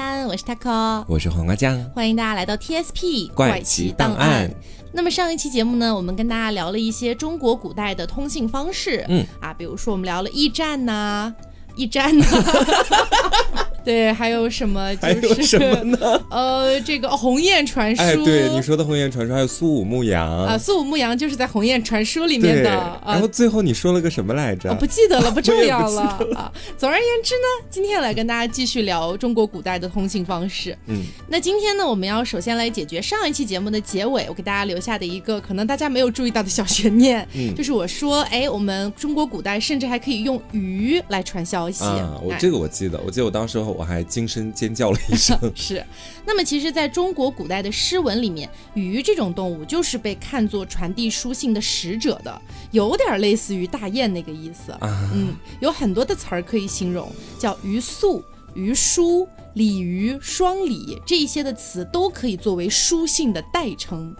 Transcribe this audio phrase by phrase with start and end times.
[0.00, 4.50] 安，我是 taco，我是黄瓜酱，欢迎大家来到 TSP 怪奇档案。
[4.92, 9.24] 那么上一期节目呢，我们跟大家聊了一些中国古代的通信方式，嗯。
[9.40, 11.32] 啊，比如说我们聊了驿站呐，
[11.76, 12.26] 驿站呐。
[13.84, 14.94] 对，还有什么？
[15.00, 16.20] 还有什么呢？
[16.30, 18.02] 呃，这个鸿雁传书。
[18.02, 20.58] 哎，对，你说的鸿雁传书，还有苏武牧羊啊。
[20.58, 22.70] 苏武牧羊就是在鸿雁传书里面的。
[23.06, 24.70] 然后最后你说了个什么来着？
[24.70, 26.02] 我不记得了，不重要了
[26.34, 26.52] 啊。
[26.76, 30.76] 总而言之呢，今天来跟大家继续聊中国古代的通信方式。
[30.86, 37.26] 嗯，那今天呢，我们要首先来解决上一期节目的结尾，我给大家留下的一个可能大家没有注意到的小悬念，
[37.56, 41.84] 就是我说，哎，我们中国古代甚至还可以用鱼来传消息。
[41.84, 45.38] 啊，我这个我记得，我记得我当时我还惊声尖叫了一声。
[45.54, 45.84] 是，
[46.24, 54.76] 那么其实，在中国古代的诗文里面，鱼这种动物就是被看作传递书信的使者的，有点类似于大雁那个意思。
[54.80, 58.22] 嗯，有很多的词儿可以形容，叫鱼宿、
[58.54, 64.14] 鱼书、鲤鱼、双鲤这一些的词都可以作为书信的代称。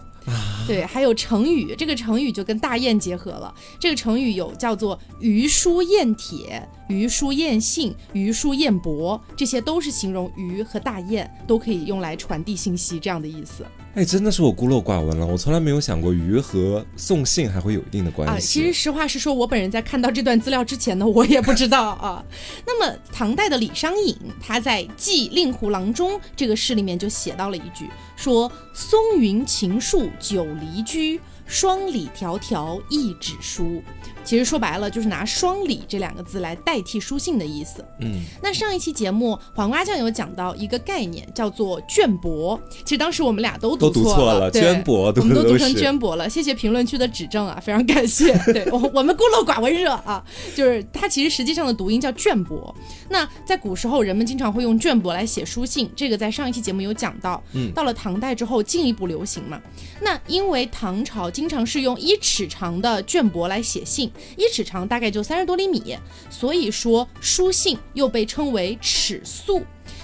[0.67, 3.53] 对，还有成语，这个成语就跟大雁结合了。
[3.79, 6.67] 这个成语有叫做“鱼书雁帖”。
[6.87, 13.65] 鱼书雁信、鱼书雁帛，这些都是形容鱼和大雁都可以用来传递信息这样的意思。
[13.93, 18.33] 哎，真的是我孤陋寡闻了，我从来没有想过鱼和送信还会有一定的关系。
[18.33, 22.23] 啊，其实实话实说，我本人在看到这段资料之前呢，我也不知道啊。
[22.65, 33.83] 那么唐代的李商隐他在《寄令狐郎中》这个诗里面就写到了一句，说“松云秦树九离居，双鲤迢迢一纸书”。
[34.23, 37.83] 其实说白了就是拿“双礼”这两个字来代替书信的意思。
[37.99, 42.59] 嗯，那上一期节目黄瓜酱有讲到一个概念，叫做绢帛。
[42.85, 46.29] 其实当时我们俩都读错了，绢帛，我们都读成绢帛了。
[46.29, 48.37] 谢谢评论区的指正啊，非常感谢。
[48.53, 50.23] 对我我们孤陋寡闻热啊，
[50.55, 52.73] 就是它其实实际上的读音叫绢帛。
[53.09, 57.41] 那在古时候，人们经常会用绢帛来写书信，这个在上一期节目有讲到。
[57.53, 59.59] 嗯，到了唐代之后进一步流行嘛。
[60.01, 64.10] 那因为唐朝经常是用一尺长的绢帛来写信。
[64.37, 65.97] 一尺长大概就三十多厘米，
[66.29, 69.63] 所以说书信又被称为尺素。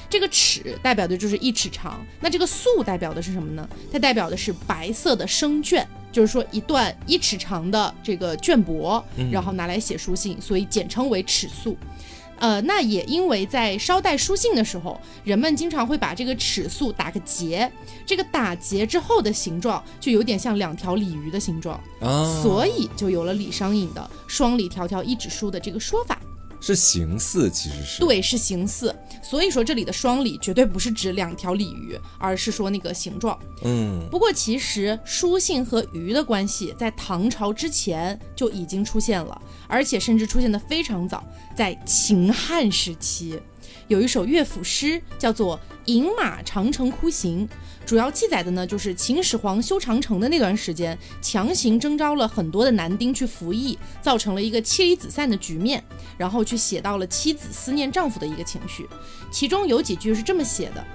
[0.09, 3.67] 这个尺代表的就是一尺长，那这个素代表的是什么呢？
[3.91, 11.78] 它代表的是白色的生绢，就是说一段一尺长的这个绢帛，然后拿来写书信，所以简称为尺素。
[12.40, 17.72] 呃，那也因为在捎带书信的时候，人们经常会把这个尺素打个结，
[18.06, 21.80] 这个打结之后的形状就有点像两条鲤鱼的形状，
[22.42, 26.20] 所以就有了李商隐的“双鲤迢迢一纸书”的这个说法。
[26.59, 28.95] 是形似，其实是对，是形似。
[29.22, 33.38] 所以说这里的双鲤绝对不是指两条鲤鱼，而是说那个形状。
[33.63, 41.23] 嗯，不过其实书信和鱼的关系在唐朝之前就已经出现了，而且甚至出现的非常早，
[41.56, 43.40] 在秦汉时期。
[43.88, 47.47] 有一首乐府诗叫做《饮马长城窟行》，
[47.88, 55.81] 主要记载的呢就是秦始皇修长城的那段时间，强行征召了很多的男丁去服役，造成了一个妻离子散的局面，
[56.18, 58.86] 然后去写到了妻子思念丈夫的一个情绪。
[59.31, 60.86] 其中有几句是这么写的：“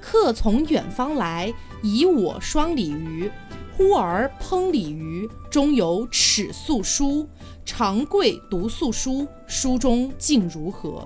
[0.00, 1.52] 客从远方来，
[1.82, 3.28] 以我双鲤鱼，
[3.76, 7.28] 忽而烹鲤鱼，中有尺素书，
[7.64, 11.04] 长贵读素书，书中竟如何？”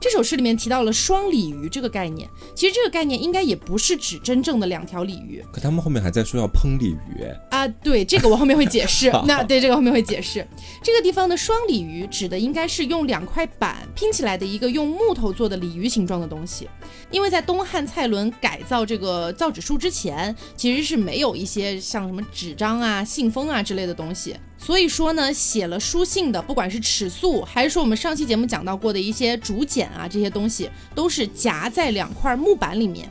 [0.00, 5.44] 这首诗里面提到了双鲤鱼这个概念，其实这个概念应该也不是指真正的两条鲤鱼。
[5.52, 9.10] 可他们后面还在说要烹鲤鱼，啊，对，这个我后面会解释。
[9.26, 10.46] 那对这个后面会解释，
[10.82, 16.68] 这个地方的双鲤鱼指的应该是用两块板拼起来的一个用木头做的鲤鱼形状的东西。
[17.10, 24.36] 因为在东汉蔡伦改造这个造纸术之前，其实是没有一些像什么纸张啊、信封啊之类的东西。
[24.58, 33.10] 所以说呢，写了书信的，不管是尺素，还是说我们上期节目讲到过的一些竹简啊，这些东西都是夹在两块木板里面，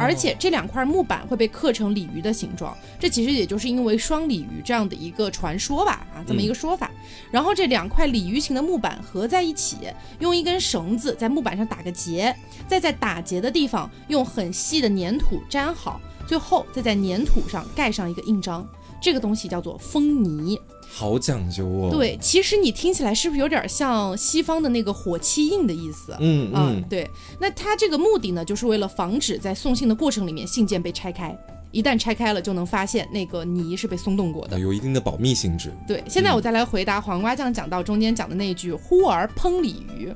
[0.00, 2.76] 而且这两块木板会被刻成鲤鱼的形状。
[2.98, 6.90] 这其实也就是因为双鲤鱼这样的一个传说吧，啊，这么一个说法。
[7.30, 9.76] 然后这两块鲤鱼形的木板合在一起，
[10.18, 12.34] 用一根绳子在木板上打个结，
[12.66, 18.66] 再在打结的地方用很细的粘土粘好，最后再在粘土上盖上一个印章。
[18.98, 20.58] 这个东西叫做封泥。
[20.98, 21.90] 好讲究哦。
[21.92, 26.16] 对，其实你听起来是不是有点像西方的那个火漆印的意思？
[26.20, 27.10] 嗯嗯，对。
[27.38, 31.36] 那它这个目的呢，就是为了防止在送信的过程里面信件被拆开，
[31.70, 35.70] 一旦拆开了就能发现那个泥是被松动过的，有一定的保密性质。
[35.86, 40.10] 对，现在我再来回答黄瓜酱讲到中间讲的那句“忽而烹鲤鱼”。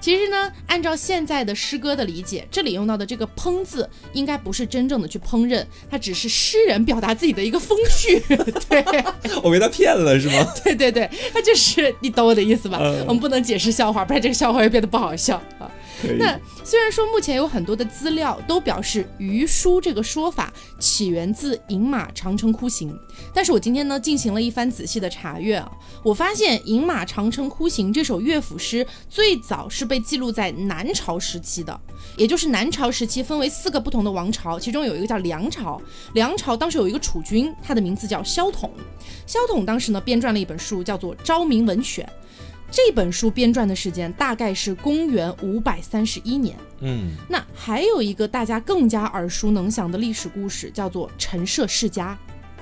[0.00, 8.18] 其实呢，按照现在的诗歌的理解，这里用到的这个“烹”字，应该不是真正的去烹饪，它只是诗人表达自己的一个风趣。
[8.68, 9.04] 对，
[9.42, 10.46] 我被他骗了是吗？
[10.64, 12.78] 对对对，他就是你懂我的意思吧？
[13.06, 15.70] 我们不能解释笑话，不然这个笑话会变得不好笑啊。
[16.18, 22.96] 那虽然说目前有很多的资料都表示鱼书这个说法起源自饮马长城窟形，
[23.34, 25.70] 但是我今天呢进行了一番仔细的查阅啊，
[26.02, 31.78] 我发现《饮马长城窟形》这首乐府诗最早是被记录在南朝时期的，
[32.16, 35.80] 也就是南朝时期分为四个不同的王朝，其中有一个叫梁朝，
[36.14, 38.72] 梁朝当时有一个储君，他的名字叫萧统，
[39.26, 42.04] 萧统当时呢编撰了一本书叫做《昭明文选》。
[42.70, 46.56] 这本书编撰的时间大概是公元五百三十一年。
[46.80, 52.16] 嗯，那还有一个大家更加耳熟能详的历史故事，叫做陈涉世家，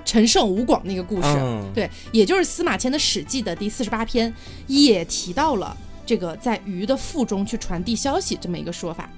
[0.05, 1.29] 陈胜吴广那个故事。
[1.37, 4.33] 嗯对，也就是司马迁的《史记》的第四十八篇，
[4.67, 5.77] 也提到了
[6.07, 9.11] 这个在鱼的腹中去传递消息这么一个说法。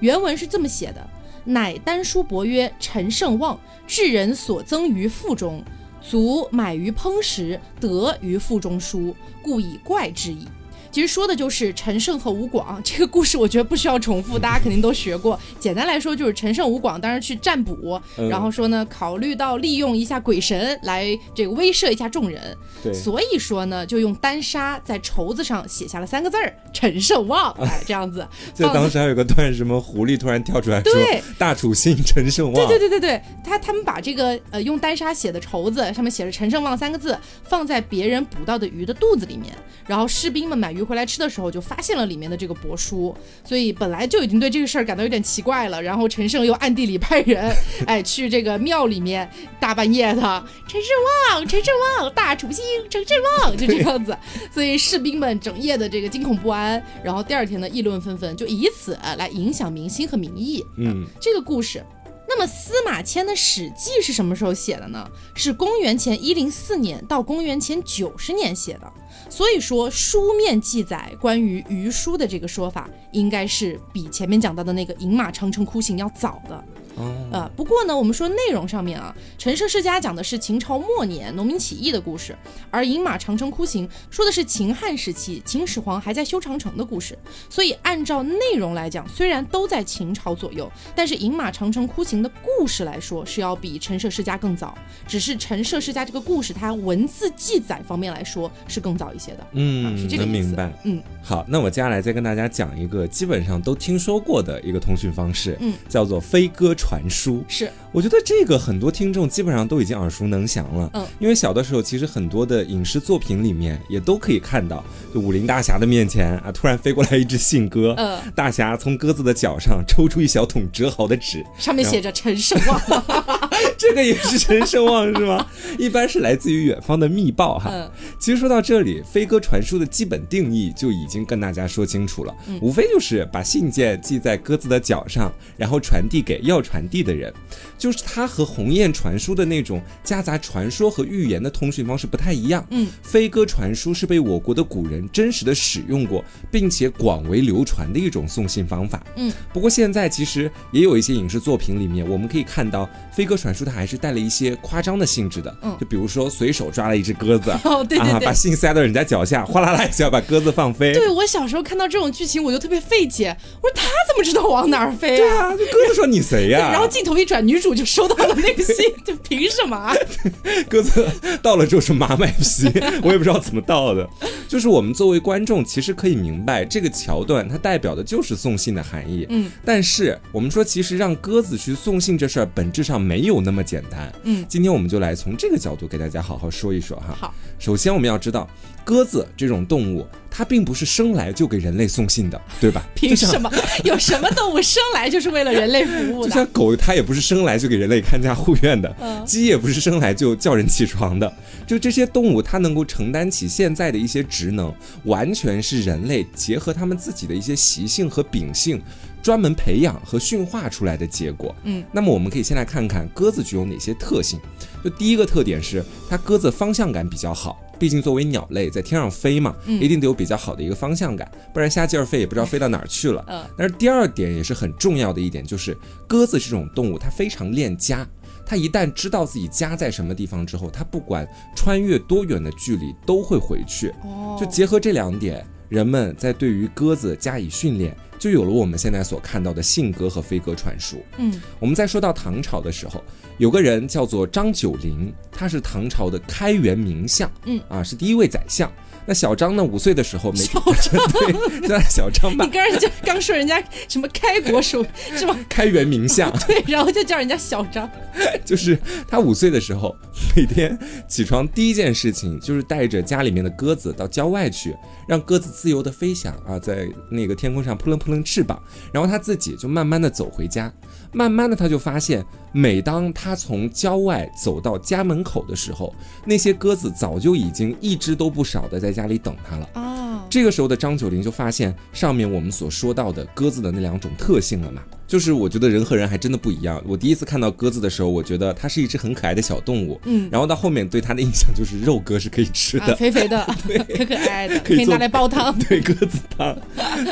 [0.00, 1.06] 原文是这么写的：
[1.44, 5.62] 乃丹书伯曰陈胜望，至人所增于腹中，
[6.08, 10.48] 足买于烹食，得于腹中书，故以怪之矣。
[10.90, 15.38] 其实说的就是陈胜和吴广 这个故事，我觉得不需要重复，大家肯定都学过。
[15.58, 18.28] 简单来说，就是陈胜、吴广当时去占卜，嗯。
[18.28, 28.26] 然后说呢，考虑到利用一下鬼神来这个威慑一下众人，对，所以说呢，就用丹砂在绸子上写下了三个字儿“陈胜旺”， 哎，这样子。
[28.54, 39.54] 就当时还有个段，什么狐狸突然跳出来说对“大楚兴陈胜旺”，对对对对对，他他们把这个呃用丹砂写的绸子上面写着“陈胜旺”三个字，放在别人捕到的鱼的肚子里面，
[39.86, 43.14] 然后士兵们买鱼回来吃的时候就发现了里面的这个帛书，
[43.44, 47.54] 所以本来就已经对这个事儿感到有点奇怪了，然后陈胜又暗地里派人
[47.86, 49.28] 哎去这个庙里面，
[49.60, 50.20] 大半夜的
[50.68, 50.90] 陈胜
[51.34, 54.16] 旺，陈胜旺，大楚兴，陈胜旺，就这样子，
[54.52, 60.64] 所以士兵们整夜的这个惊恐不安，然后第二天呢议论纷纷，就以此呃来影响民心和民意。
[60.76, 61.84] 嗯，这个故事。
[62.30, 65.10] 那么司马迁的《史记》是什么时候写的呢？
[65.34, 68.92] 是公元前一零四年到公元前九十年写的。
[69.28, 76.64] 所以说，书面记载关于鱼书的这个说法，应该是比前面讲到的那个饮马长城窟刑要早的。
[76.98, 82.36] 哦，呃，不过呢，我们说内容上面啊，陈涉世家讲的是秦朝末年农民起义的故事，
[82.70, 87.16] 而饮马长城窟行说的是秦汉时期秦始皇还在修长城的故事。
[87.48, 94.76] 所以按照内容来讲，虽然都在秦朝左右，但是饮马长城窟行的故事来说是要比陈涉世家更早。
[95.06, 99.46] 只是陈涉世家这个故事，它文字记载方面来说是更早一些的。
[99.52, 100.72] 嗯，是这个意思能明白。
[100.84, 107.44] 嗯，好，那我接下来再跟大家讲一个基本上都听说过的一个通讯方式，嗯，叫做飞鸽传书。
[107.48, 122.80] 是，我觉得这个很多听众基本上都已经耳熟能详了，嗯，因为小的时候其实很多的影视作品里面也都可以看到，就武林大侠的面前啊，突然飞过来一只信鸽，嗯，大侠从鸽子的脚上抽出一小桶折好的纸，上面写着陈胜旺。
[123.76, 125.46] 这个也是陈胜旺是吗？
[125.78, 127.70] 一般是来自于远方的密报哈。
[127.72, 127.88] 嗯
[128.18, 137.32] 其实说到这里，飞鸽传书的基本定义就已经跟大家说清楚了，嗯无非就是把信件系在鸽子的脚上，然后传递给要传递的人。
[137.78, 142.66] 就是它和鸿雁传书的那种夹杂传说和预言的通讯方式不太一样。
[142.70, 149.00] 嗯，飞鸽传书是被我国的古人真实的使用过，并且广为流传的一种送信方法。
[149.16, 155.56] 嗯，不过现在其实也有一些影视作品里面，我们可以看到飞鸽传书它还是带了一些夸张的性质的。
[155.62, 157.50] 嗯就比如说随手抓了一只鸽子。
[157.62, 158.32] 哦，对对啊，对把。
[158.38, 160.94] 信塞到人家脚下， 哗啦啦一下把鸽子放飞。
[160.94, 163.36] 对我小时候看到这种剧情，我就特别费解。
[163.60, 165.46] 我说他怎么知道往哪儿飞啊？
[165.48, 169.94] 啊，就鸽子说你谁呀、然后镜头一转，女主就收到了那个信， 就凭什么啊？
[170.68, 171.06] 鸽子
[171.42, 172.68] 到了之后是麻麦皮，
[173.02, 174.08] 我也不知道怎么到的。
[174.48, 179.26] 就是我们作为观众，其实可以明白这个桥段它代表的就是送信的含义。
[179.28, 184.10] 嗯，但是我们说，其实让鸽子去送信这事儿，本质上没有那么简单。
[184.24, 187.14] 嗯，今天我们就来从这个角度给大家好好说一说哈。
[187.18, 188.48] 好，首先我们要知道，
[188.84, 192.84] 鸽子这种动物，它并不是生来就给人类送信的， 对吧？
[192.94, 193.50] 凭什么？
[193.84, 196.28] 有什么动物生来就是为了人类服务的？
[196.30, 201.32] 就像狗，它也不是生来就给人类看家护院的，嗯鸡也不是生来就叫人起床的。
[201.66, 208.80] 就这些动物，它能够承担起现在的一些职能，完全是人类结合它们自己的一些习性和秉性，
[209.22, 211.54] 专门培养和驯化出来的结果。
[211.64, 214.40] 嗯，那么我们可以先来看看鸽子具有哪些特性。
[214.82, 217.60] 就第一个特点是，它鸽子方向感比较好。
[217.78, 223.24] 毕竟作为鸟类，在天上飞嘛，嗯一定得有比较好的一个方向感，不然瞎劲儿飞也不知道飞到哪儿去了。
[223.28, 225.76] 嗯但是第二点也是很重要的一点，就是
[226.08, 228.04] 鸽子这种动物，它非常恋家。
[228.44, 233.94] 它一旦知道自己家在什么地方之后，它不管穿越多远的距离都会回去。
[234.02, 240.96] 哦就结合这两点，人们在对于鸽子加以训练，就有了我们现在所看到的信鸽和飞鸽传书。
[241.18, 243.04] 嗯我们在说到唐朝的时候，
[243.38, 248.70] 有个人叫做张九龄，他是唐朝的开元名相，嗯啊是第一位宰相。
[249.06, 254.84] 那小张呢，五岁的时候，每小 对，叫他小张吧你，刚才就刚说人家什么开国首
[255.16, 255.34] 是吧？
[255.48, 256.30] 开元名相。
[256.46, 257.90] 对，然后就叫人家小张。
[258.44, 258.78] 就是
[259.08, 259.96] 他五岁的时候，
[260.36, 260.78] 每天
[261.08, 264.76] 起床第一件事情就是带着家里面的鸽子到郊外去，
[265.06, 270.70] 让鸽子自由的飞翔啊，在那个天空上扑棱扑棱翅膀，然后他自己就慢慢的走回家。
[271.12, 279.68] 慢慢的，他就发现，每当他从郊外走到家门口的时候，那些鸽子早就已经一只都不少的在家里等他了。
[279.74, 286.80] 哦，这个时候的张九龄就发现上面我们所说到的鸽子的那两种特性了嘛，就是我觉得人和人还真的不一样。
[286.86, 293.42] 我第一次看到鸽子的时候，我觉得它是一只很可爱的小动物，嗯，然后到后面对它的印象就是肉鸽是可以吃啊，的，肥肥的
[293.96, 295.56] 可可爱爱的，可以拿来煲汤。
[295.66, 296.54] 对鸽子汤。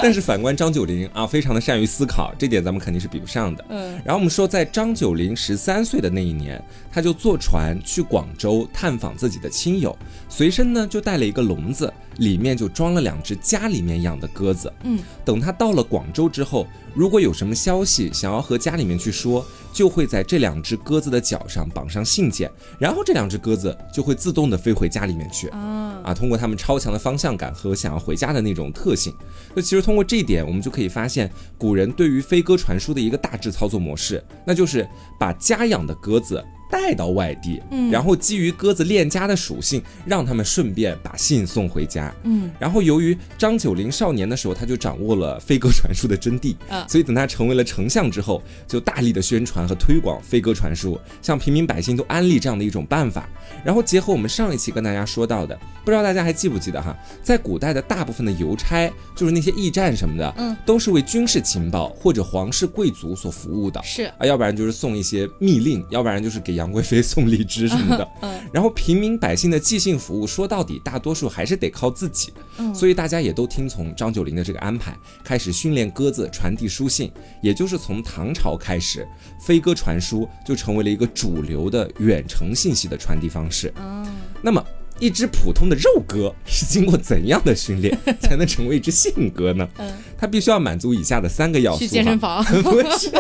[0.03, 3.65] 但是反观张九龄啊，非常的善于思考，这点咱们肯定是比不上的。
[3.71, 6.63] 嗯然后我们说，在张九龄十三岁的那一年，
[6.93, 9.97] 他就坐船去广州探访自己的亲友，
[10.29, 14.71] 随身呢就带了一个笼子，里面就装了两只家里面养的鸽子。
[14.85, 25.49] 嗯，等他到了广州之后，如果有什么消息想要和家里面去说，就会在这两只鸽子的脚上绑上信件，然后这两只鸽子就会自动的飞回家里面去。
[25.49, 29.15] 啊，啊，通过它们超强的方向感和想要回家的那种特性，
[29.55, 34.89] 那其实通过这一点，我们就可以发现古人对于飞鸽传书的一个大致操作模式，那就是
[35.21, 42.13] 把家养的鸽子带到外地，嗯然后基于鸽子恋家的属性，让他们顺便把信送回家。
[42.25, 53.29] 嗯然后由于张九龄少年的时候，他就掌握了飞鸽传书的真谛，啊所以等他成为了丞相之后，就大力的宣传和推广飞鸽传书，向平民百姓都安利这样的一种办法。
[53.65, 63.81] 然后结合我们上一期跟大家说到的，不知道大家还记不记得哈，在古代的大部分的邮差，就是那些驿站什么的，嗯，都是为军事情报或者皇室贵族所服务的。
[63.83, 68.09] 是，啊，要不然就是送一些密令，要不然就是给杨贵妃送荔枝什么的。
[68.23, 72.33] 嗯然后平民百姓的寄信服务，说到底，大多数还是得靠自己。
[72.59, 77.11] 嗯所以大家也都听从张九龄的这个安排，开始训练鸽子传递书信。
[77.41, 79.07] 也就是从唐朝开始，
[79.41, 83.73] 飞鸽传书就成为了一个主流的远程信息的传递方式。
[83.77, 84.07] 啊，
[84.43, 84.63] 那么，
[84.99, 89.69] 一只普通的肉鸽是经过怎样的训练 才能成为一只信鸽呢？
[89.79, 91.79] 嗯，它必须要满足以下的三个要素。
[91.79, 92.45] 去健身房。
[92.63, 93.11] 不是，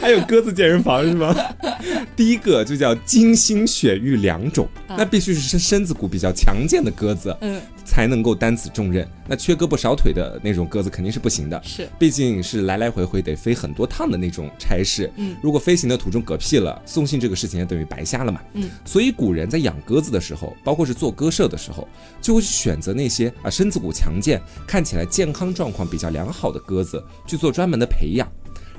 [0.00, 1.34] 还有鸽子健身房是吗？
[2.16, 9.08] 第一个就叫精心选育良种，啊那必须是身身子骨比较强健的鸽子嗯，才能够担此重任。
[9.28, 15.10] 那缺胳膊少腿的那种鸽子肯定是不行的，是，毕竟是来来回回得飞很多趟的那种差事。
[15.16, 18.40] 嗯，如果飞行的途中嗝屁了，送信这个事情也等于白瞎了嘛。
[18.52, 21.88] 嗯，所以古人在养鸽子的时候，包括是做鸽舍的时候，
[22.20, 28.28] 就会去选择那些啊身子骨强健、看起来健康状况比较良好的鸽子去做专门的培养。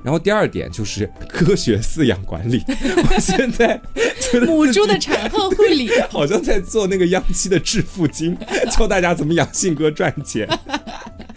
[0.04, 2.64] 然后第二点就是科学饲养管理。
[2.68, 3.80] 我现在
[4.20, 5.90] 觉得母猪的产后护理。
[6.10, 8.38] 好像在做那个央企的致富经，
[8.72, 10.48] 教大家怎么养信鸽赚钱。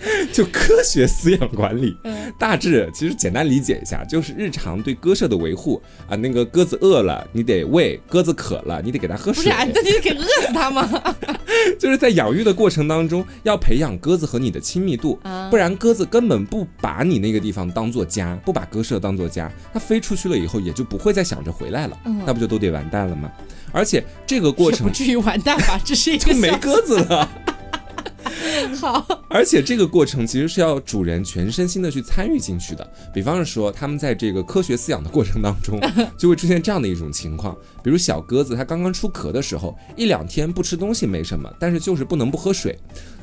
[0.33, 6.17] 就科学饲养管理，嗯大致其实简单理解一下，就是日常对鸽舍的维护啊。
[6.17, 9.43] 那个鸽子饿了，你得喂；鸽子渴了，你得给它喝水。
[9.43, 10.89] 不是啊，那你给饿死它吗？
[11.79, 23.31] 就是在养育的过程当中，要培养鸽子和你的亲密度，啊不然鸽子根本不把你那个地方当做家，不把鸽舍当做家，它飞出去了以后也就不会再想着回来了，嗯那不就都得完蛋了吗？
[23.73, 25.79] 而且这个过程不至于完蛋吧？
[25.85, 27.29] 这是一个就没鸽子了。
[28.81, 32.93] 好，而且这个过程其实是要主人全身心的去参与进去的。
[33.13, 35.81] 比方说，他们在这个科学饲养的过程当中，
[36.17, 42.79] 就会出现这样的一种情况，比如小鸽子它刚刚出壳的时候，一两天不吃东西没什么，但是就是不能不喝水。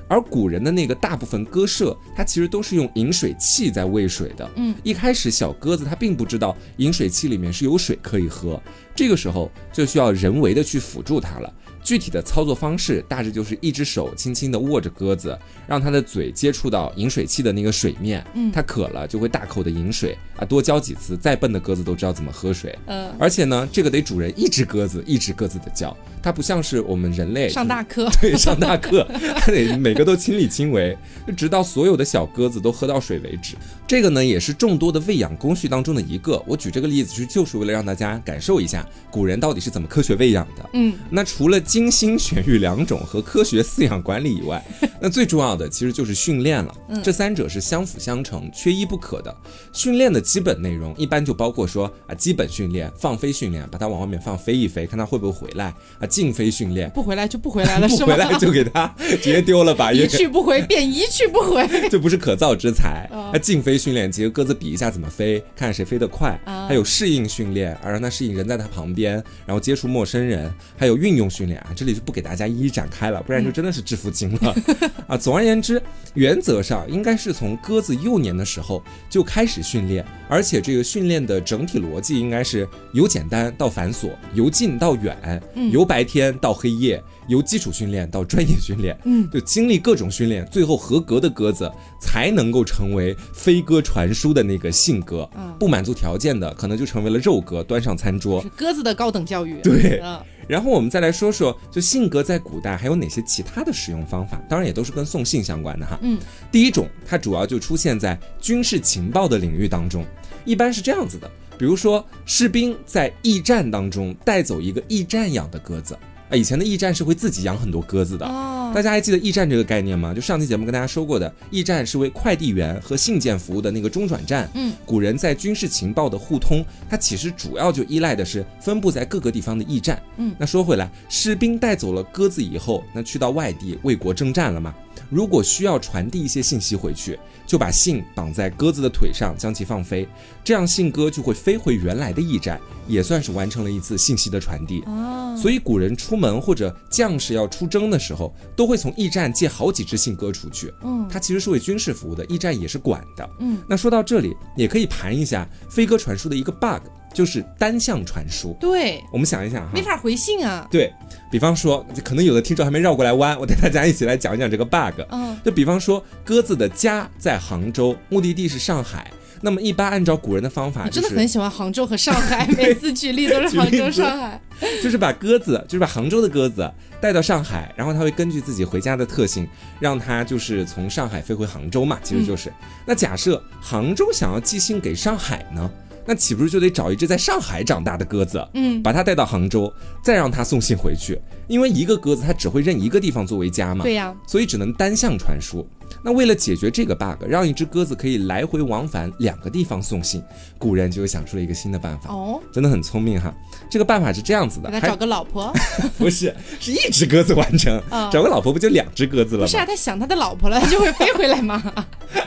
[0.10, 4.50] 而古人的那个大部分鸽舍，它其实都是用饮水器在喂水的。
[4.56, 8.62] 嗯，一开始小鸽子它并不知道饮水器里面是有水可以喝，
[8.96, 11.54] 这个时候就需要人为的去辅助它了。
[11.88, 22.78] 具体的操作方式大致就是一只手轻轻地握着鸽子，让它的嘴接触到饮水器的那个水面，嗯它渴了就会大口的饮水啊，多浇几次，再笨的鸽子都知道怎么喝水。
[22.88, 28.10] 嗯，而且呢，这个得主人一只鸽子一只鸽子的叫，它不像是我们人类上大课。
[28.20, 30.98] 对，上大课，它得每个都亲力亲为，
[31.38, 33.56] 直到所有的小鸽子都喝到水为止。
[33.88, 36.44] 这个呢，也是众多的喂养工序当中的一个。
[36.46, 40.70] 我举这个例子，其实就是为了让大家感受一下古人到底是怎么科学喂养的。
[40.74, 44.66] 嗯，那除了精心选育良种和科学饲养管理以外，
[45.00, 49.32] 那最重要的其实就是训练了，嗯这三者是相辅相成、缺一不可的。
[49.72, 55.66] 训练的基本内容一般就包括说啊，基本训练、放飞训练，把它往外面放飞一飞，看它会不会回来
[56.00, 58.06] 啊；静飞训练，不回来就不回来了， 是吗？
[58.08, 61.64] 不回来就给它 直接丢了吧，一也去不回便一去不回。
[61.92, 63.08] 这不是可造之材。
[63.12, 66.40] 哦那静飞训练，几个鸽子比一下怎么飞，看谁飞得快。
[66.44, 69.14] 啊还有适应训练，啊，让它适应人在它旁边，
[69.46, 70.52] 然后接触陌生人。
[70.76, 74.56] 还有运用训练啊，这里就不给大家一一展开了，不然就真的是致富经了。
[75.08, 75.82] 啊，总而言之，
[76.14, 91.70] 原则上应该是从鸽子幼年的时候就开始训练，而且这个训练的整体逻辑应该是由简单到繁琐，由近到远，由白天到黑夜，由基础训练到专业训练，嗯，就经历各种训练，最后合格的鸽子
[92.00, 95.30] 才能够成为飞鸽传书的那个信鸽。
[95.36, 98.44] 嗯不满足条件的，可能就成为了肉鸽，端上餐桌。
[98.56, 99.60] 鸽子的高等教育。
[99.64, 104.42] 对嗯然后我们再来说说，就信鸽在古代还有哪些其他的使用方法？
[104.48, 106.00] 当然也都是跟送信相关的哈。
[106.02, 106.18] 嗯，
[106.52, 110.06] 第一种，它主要就出现在军事情报的领域当中，
[110.46, 115.98] 一般是这样子的，比如说士兵在驿站当中带走一个驿站养的鸽子，
[116.30, 118.26] 啊，以前的驿站是会自己养很多鸽子的。
[118.26, 120.14] 哦，大家还记得驿站这个概念吗？
[120.14, 124.50] 就上期节目跟大家说过的，驿站是为快递员和信件服务的那个中转站。
[124.54, 130.02] 嗯，古人在军事情报的互通，它其实主要就依赖的是分布在各个地方的驿站。
[130.18, 134.76] 嗯，那说回来，士兵带走了鸽子以后，那去到外地为国征战了嘛？
[135.10, 137.18] 如果需要传递一些信息回去，
[137.48, 140.08] 就把信绑在鸽子的腿上，将其放飞，
[140.44, 144.84] 这样信鸽就会飞回原来的驿站，也算是完成了一次信息的传递。
[144.86, 150.72] 哦，所以古人出门或者将士要出征的时候，都会从驿站借好几只信鸽出去。
[150.84, 153.28] 嗯它其实是为军事服务的，驿站也是管的。
[153.40, 156.84] 嗯，那说到这里，也可以盘一下飞鸽传书的一个 bug，
[157.18, 158.56] 就是单向传输。
[158.60, 160.68] 对，我们想一想哈没，法回信啊。
[160.70, 160.94] 对
[161.32, 165.02] 比方说，可能有的听众还没绕过来弯，我带大家一起来讲一讲这个 bug。
[165.10, 169.10] 嗯就比方说，鸽子的家在杭州，目的地是上海。
[169.42, 174.40] 那么一般按照古人的方法，就是真的很喜欢杭州和上海， 每次举例都是杭州、上海。
[174.84, 176.70] 就是把鸽子，就是把杭州的鸽子
[177.00, 179.48] 带到上海，然后它会根据自己回家的特性，
[179.80, 182.52] 让它就是从上海飞回杭州嘛，其实就是。
[182.86, 185.70] 那假设杭州想要寄信给上海呢，
[186.08, 189.72] 那岂不是就得找一只在上海长大的鸽子，嗯，把它带到杭州，
[190.02, 191.20] 再让它送信回去？
[191.48, 195.68] 因为一个鸽子它只会认一个地方作为家嘛，对呀，所以只能单向传输。
[196.04, 200.22] 那为了解决这个 bug，让一只鸽子可以来回往返两个地方送信，
[200.58, 202.10] 古人就想出了一个新的办法。
[202.14, 203.34] 哦，真的很聪明哈！
[203.70, 205.54] 这个办法是这样子的，还给他找个老婆。
[205.98, 209.46] 不是是一只鸽子完成，啊找个老婆不就两只鸽子了吗？
[209.46, 211.62] 不是啊，他想他的老婆了，他就会飞回来嘛。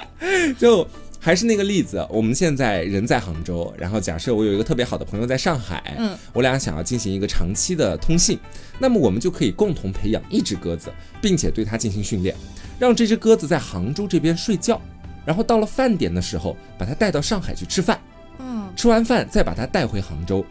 [0.59, 0.87] 就
[1.23, 8.39] 还是那个例子，我们现在人在杭州，然后假设我有一个特别好的朋友在上海，嗯，我俩想要进行一个长期的通信，
[8.79, 12.35] 那么我们就可以共同培养一只鸽子，并且对它进行训练，
[12.79, 14.81] 让这只鸽子在杭州这边睡觉，
[15.27, 18.01] 然后到了饭点的时候，把它带到上海去吃饭，
[18.39, 20.43] 嗯，吃完饭再把它带回杭州。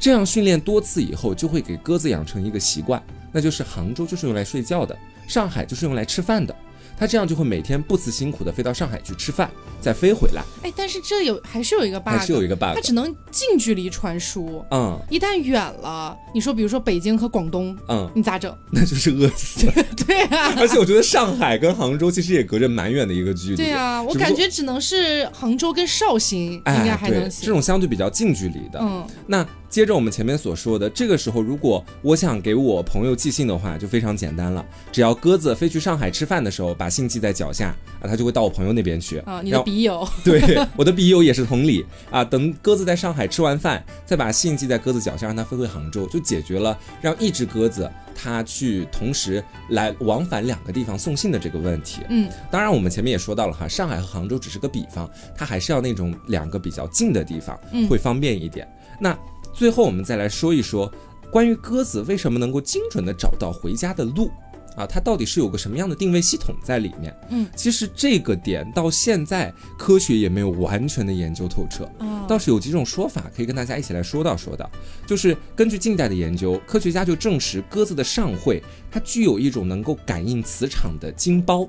[0.00, 6.54] 这样训练多次以后，就会给鸽子养成一个习惯，那就是杭州就是用来睡觉的，上海就是用来吃饭的。
[6.98, 12.80] 它这样就会每天不辞辛苦的飞到上海去吃饭，再飞回来，哎，但是这有还是有一个 bug，还是有一个 bug 它。
[12.80, 14.64] 只能近距离传输。
[14.70, 18.54] 嗯一旦远了，你说比如说北京和广东，嗯，你咋整？
[18.72, 19.66] 那就是饿死。
[20.06, 23.56] 对啊，而且我觉得上海跟杭州其实也隔着蛮远的一个距离。
[23.56, 27.44] 对啊，我感觉只能是杭州跟绍兴应该还能行。
[27.46, 28.78] 这种相对比较近距离的。
[28.80, 39.18] 嗯，那接着我们前面所说的，这个时候如果我想给我朋友寄信的话，就非常简单了，只要鸽子飞去上海吃饭的时候，把信寄在脚下啊，它就会到我朋友那边去。
[39.26, 40.40] 啊，你的笔友，对，
[40.78, 42.24] 我的笔友也是同理啊。
[42.24, 52.02] 等鸽子在上海吃完饭，再把信寄在鸽子脚下，让它飞回杭州，就解决了让一只鸽子它去同时来往返两个地方送信的这个问题。
[52.10, 58.68] 嗯，当然，我们前面也说到了哈，上海和杭州只是个比方，它还是要那种两个比较近的地方嗯会方便一点。
[59.00, 59.18] 那
[59.54, 60.92] 最后我们再来说一说
[61.30, 64.30] 关于鸽子为什么能够精准的找到回家的路。
[64.76, 67.16] 啊，它到底是有个什么样的定位系统在里面？
[67.30, 74.68] 嗯，其实这个点到现在科学也没有完全的研究透彻，啊，倒是有几种说法可以跟大家一起来说道说道。
[75.06, 81.68] 就是根据近代的研究，科学家就证实鸽子的上喙它具有一种能够感应磁场的晶包。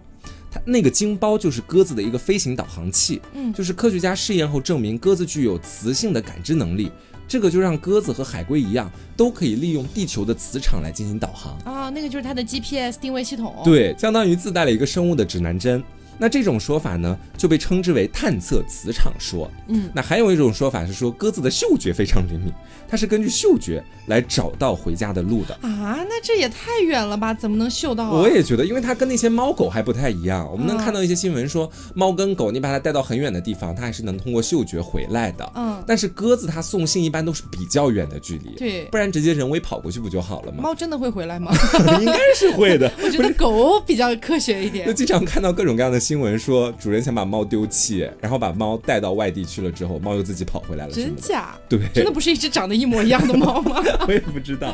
[0.50, 6.92] 它那个晶包就是鸽子的一个飞行导航器，嗯就是科学家试验后证明鸽子具有磁性的感知能力，
[7.28, 11.58] 这个就让鸽子和海龟一样，都可以利用地球的磁场来进行导航。
[11.64, 15.84] 啊，那个就是它的 GPS 定位系统。，对，相当于自带了一个生物的指南针。
[16.18, 19.50] 那这种说法呢，就被称之为探测磁场说。
[19.68, 22.52] 嗯，那还有一种说法是说鸽子的嗅觉非常灵敏，
[22.88, 25.54] 它是根据嗅觉来找到回家的路的。
[25.62, 27.34] 啊，那这也太远了吧？
[27.34, 28.12] 怎么能嗅到啊？
[28.22, 30.46] 我也觉得，因为它跟那些猫狗还不太一样。
[30.52, 35.52] 我们能嗯看到一些新闻说，猫跟狗你把它带到很远的地方，它还是能通过嗅觉回来的。
[35.56, 40.60] 嗯，但是鸽子它送信一般都是比较远的距离，对不然直接人为跑过去不就好了吗？
[40.62, 41.52] 猫真的会回来吗？
[42.00, 42.92] 应该是会的。
[43.04, 44.96] 我觉得狗比较科学一点就。
[44.96, 50.94] 经常看到各种各样的新闻，说主人想把猫丢弃，然后把猫带到外地去了之后，猫又自己跑回来了。
[50.94, 51.56] 真假？
[51.68, 53.84] 对，真的不是一只长得一模一样的猫吗？
[54.08, 54.72] 我也不知道。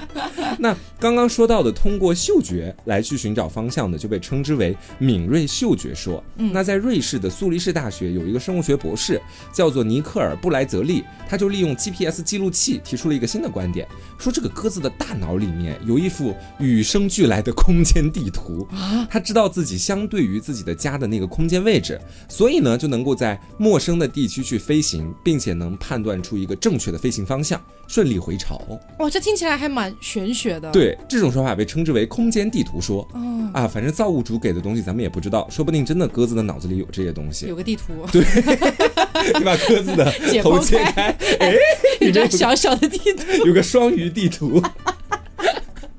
[0.59, 6.21] 那刚刚说到的通过嗅觉来去寻找方向的，就被称之为敏锐嗅觉说。
[6.35, 9.21] 嗯那在瑞士的苏黎世大学有一个生物学博士
[9.53, 13.87] 叫做尼克尔布莱泽利，他就利用 GPS 记录器提出了一个新的观点，
[14.19, 28.61] 说这个鸽子的大脑里面有一幅与生俱来的空间地图啊，他知道自己相对于自己的家的那个空间位置，所以呢就能够在陌生的地区去飞行，并且能判断出一个正确的飞行方向，顺利回巢。
[28.99, 33.07] 哇，这听起来还蛮玄学的。，对，这种说法被称之为空间地图说。
[33.13, 37.45] 哦，啊，反正造物主给的东西咱们也不知道，说不定真的鸽子的脑子里有这些东西。
[37.45, 38.23] 有个地图，对
[39.37, 41.53] 你把鸽子的头切开，哎，
[42.01, 43.45] 一里面有张小小的地图。
[43.45, 44.61] 有个双鱼地图。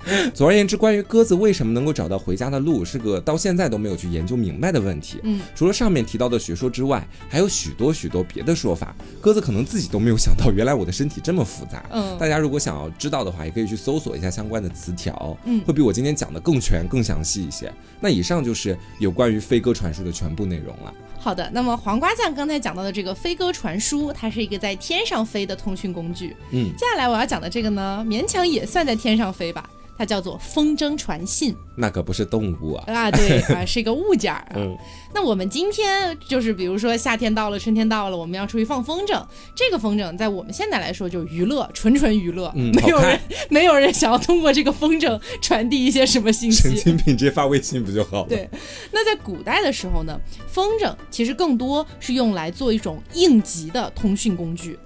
[0.35, 5.21] 总而言之，关于鸽子为什么能够找到回家的路，是个到现在都没有去研究明白的问题。
[5.23, 8.95] 嗯，除了上面提到的学说之外，还有许多许多别的说法。
[9.21, 11.85] 鸽子可能自己都没有想到，原来我的身体这么复杂。
[11.91, 17.73] 嗯大家如果想要知道的话，也可以去搜索一下相关的词条，嗯会比我今天讲的更全、更详细一些。
[18.01, 20.93] 那以上就是有关于飞鸽传书的全部内容了。
[21.19, 26.37] 好的，那么黄瓜酱刚才讲到的这个飞鸽传书，它是一个在天上飞的通讯工具。
[26.51, 32.85] 嗯，接下来我要讲的这个呢，勉强也算在天上飞吧，它叫做风筝传信那可不是动物啊。
[32.87, 34.55] 啊，对啊，是一个物件儿啊。
[34.57, 34.77] 嗯
[35.15, 39.23] 那我们今天就是比如说夏天到了，春天到了，我们要出去放风筝。
[39.55, 46.63] 这个风筝在我们现在来说就是娱乐，纯纯娱乐，嗯没有人没有人想要通过这个风筝传递一些什么信息。
[46.63, 48.29] 神经病，直接发微信不就好了？
[48.29, 48.49] 对，
[48.91, 54.79] 那在古代的时候呢，风筝其实更多是用来做一种应急的通讯工具，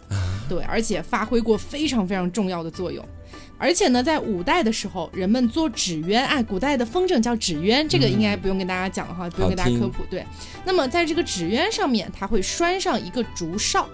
[0.49, 3.07] 对，而且发挥过非常非常重要的作用。
[3.59, 10.05] 而且呢，在五代的时候，人们做纸鸢，哎，古代的风筝叫纸鸢，这个应该不用跟大家讲了哈，不用跟大家科普。
[10.11, 10.25] 对，
[10.64, 13.88] 那么在这个纸鸢上面，它会拴上一个竹哨，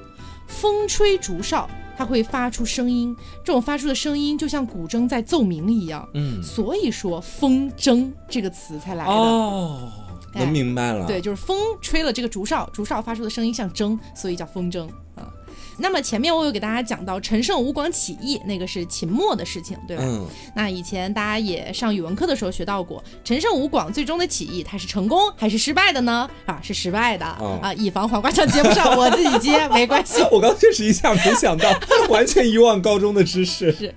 [0.46, 6.08] 风吹竹哨，它会发出声音，这种发出的声音就像古筝在奏鸣一样。
[6.14, 9.10] 嗯，所以说“风筝”这个词才来的。
[9.12, 9.92] 哦，
[10.34, 11.06] 哎能明白了。
[11.06, 15.30] 对，就是风吹了这个竹哨，竹哨发出的声音像筝，所以叫风筝啊。
[15.78, 20.02] 那么前面我有给大家讲到陈胜吴广起义，那个是秦末的事情，对吧？
[20.06, 26.28] 嗯，那以前大家也上语文课的时候学到过，陈胜吴广最终的起义，它是成功还是失败的呢？
[26.46, 27.72] 啊，是失败的、哦啊！
[27.74, 30.22] 以防黄瓜酱接不上，我自己接没关系。
[30.30, 31.70] 我刚确实一下没想到，
[32.08, 33.72] 完全遗忘高中的知识。
[33.72, 33.94] 是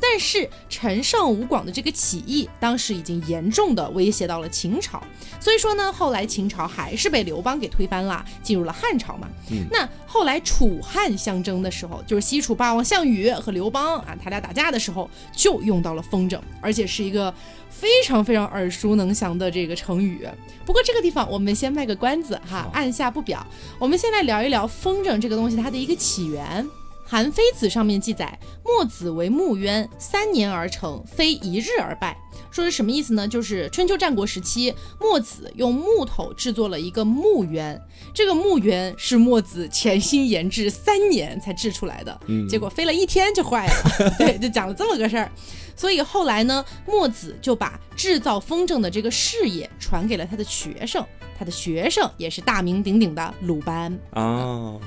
[0.00, 5.02] 但是陈胜吴广的这个起义，当时已经严重的威胁到了秦朝，
[5.40, 9.28] 所以说呢，后来秦朝还是被刘邦给推翻了，进入了汉朝嘛。
[9.50, 17.32] 嗯那后来楚汉相争的时候，就是西楚霸王项羽和刘邦啊，他俩打架的时候，就用到了风筝，而且是一个
[17.70, 20.26] 非常非常耳熟能详的这个成语。
[20.64, 23.46] 不过这个地方我们先卖个关子哈，按下不表。
[23.78, 26.64] 我们先来聊一聊风筝这个东西它的一个起源。
[27.06, 32.16] 《韩非子》上面记载，墨子为木渊，三年而成，非一日而败。
[32.50, 33.28] 说是什么意思呢？
[33.28, 37.80] 就是春秋战国时期，墨子用木头制作了一个木渊，
[38.12, 43.74] 这个木渊是墨子潜心研制三年才制出来的，嗯结果飞了一天就坏了。
[44.18, 45.30] 对，就讲了这么个事儿。
[45.76, 51.04] 所以后来呢，墨子就把制造风筝的这个事业传给了他的学生，
[51.38, 53.96] 他的学生也是大名鼎鼎的鲁班。
[54.12, 54.78] 啊，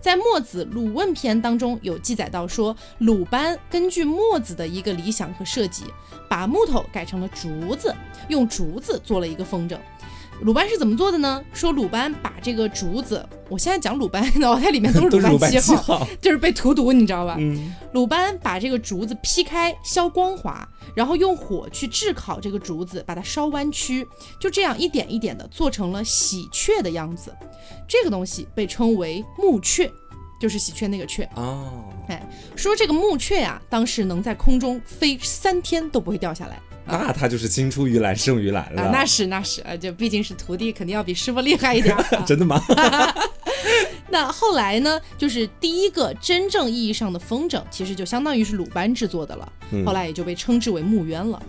[0.00, 5.84] 在墨子《鲁问篇》当中有记载到说，鲁班根据墨子的一个理想和设计，
[6.28, 7.94] 把木头改成了竹子，
[8.28, 9.76] 用竹子做了一个风筝。
[10.42, 11.42] 鲁班是怎么做的呢？
[11.52, 17.36] 说鲁班把这个竹子，我现在讲鲁班，脑袋里面都是 鲁班七号， 就是被荼毒，你知道吧？
[17.38, 24.06] 嗯，鲁班把这个竹子劈开，削光滑，然后用火去炙烤这个竹子，把它烧弯曲，
[24.38, 27.34] 就这样一点一点的做成了喜鹊的样子。
[27.88, 29.90] 这个东西被称为木鹊，
[30.38, 31.28] 就是喜鹊那个雀。
[31.34, 32.22] 哦，哎
[32.54, 36.60] 说这个木鹊呀、当时能在空中飞三天都不会掉下来。
[36.86, 38.82] 那他就是青出于蓝胜于蓝了。
[38.82, 41.96] 啊，那是那是，啊，就毕竟是徒弟，肯定要比师傅厉害一点
[42.26, 42.60] 真的吗？
[44.08, 51.42] 那后来呢，就是第一个真正意义上的风筝，其实就相当于是鲁班制作的了，嗯后来也就被称之为木鸢了。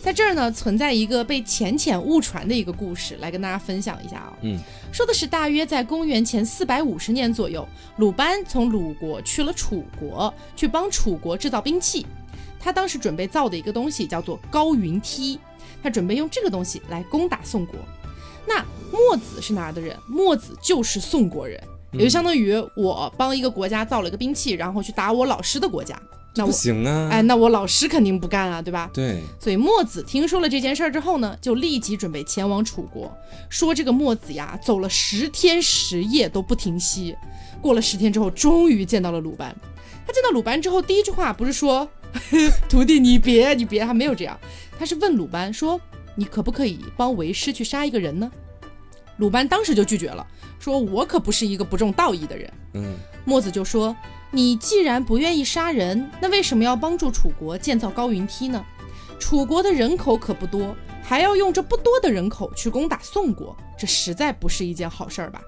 [0.00, 4.56] 在这儿呢，存在一个被浅浅误传的一个故事，来跟大家分享一下啊、嗯，
[4.90, 7.66] 说的是大约在公元前四百五十年左右，
[7.98, 12.06] 鲁班从鲁国去了楚国，去帮楚国制造兵器。
[12.68, 15.40] 他当时准备造的一个东西叫做高云梯，
[15.82, 17.76] 他准备用这个东西来攻打宋国。
[18.46, 19.96] 那墨子是哪儿的人？
[20.06, 21.58] 墨子就是宋国人，
[21.92, 25.98] 也就相当于我帮一个国家造了一个兵器，然后去打我老师的国家。
[26.34, 28.90] 那不行啊，哎，那我老师肯定不干啊，对吧？
[28.92, 33.10] 对，所以墨子听说了这件事儿之后呢，就立即准备前往楚国，
[33.48, 37.16] 说这个墨子呀，走了十天十夜都不停息。
[37.62, 39.56] 过了十天之后，终于见到了鲁班。
[40.06, 41.86] 他见到鲁班之后，第一句话不是说
[42.68, 44.38] 徒弟你别你别，他没有这样，
[44.78, 45.80] 他是问鲁班说
[46.14, 48.30] 你可不可以帮为师去杀一个人呢？
[49.18, 50.26] 鲁班当时就拒绝了，
[50.60, 52.52] 说我可不是一个不重道义的人。
[52.74, 52.94] 嗯，
[53.24, 53.96] 墨子就说
[54.30, 58.64] ：“你既然不愿意杀人，那为什么要帮助楚国建造高云梯呢？
[59.18, 65.42] 楚国的人口可不多，还要用这不多的人口去攻打宋国，这实在不是一件好事儿吧？”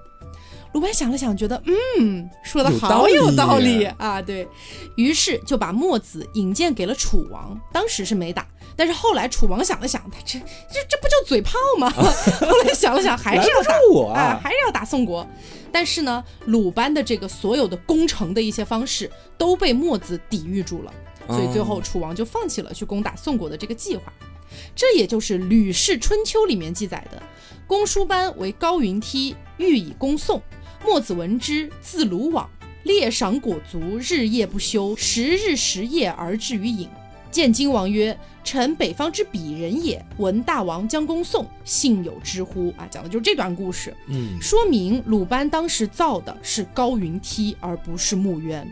[0.73, 4.47] 鲁班想了想，觉得嗯，说的好有有道道理理啊，对
[4.95, 7.59] 于是就把墨子引荐给了楚王。
[7.73, 11.89] 当时是没打，但是后来楚王想了想，他这这这不就嘴炮吗？
[11.91, 15.27] 后来想了想，还是要打我啊，啊，还是要打宋国。
[15.73, 20.93] 但是呢，鲁班的这个所有的攻城的一些方式都被墨子抵御住了，
[21.27, 24.03] 所以最后楚王就放弃了去攻打宋国的这个计划。
[24.75, 27.21] 这也就是《吕氏春秋》里面记载的
[27.67, 30.41] ：“公输班为高云梯，欲以攻宋。
[30.83, 32.49] 墨子闻之，自鲁往，
[32.83, 36.87] 猎赏果足，日夜不休，十日十夜而至于郢。
[37.29, 43.95] 见荆王曰：“臣北方之鄙人也，闻大王将攻宋，幸有之乎？”啊，讲的就是这段故事。
[44.07, 48.67] 嗯，说明鲁班当时造的是高云梯，而不是墓渊。